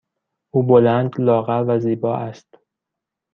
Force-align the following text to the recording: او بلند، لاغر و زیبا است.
او 0.53 0.63
بلند، 0.67 1.11
لاغر 1.19 1.63
و 1.67 1.79
زیبا 1.79 2.17
است. 2.17 2.57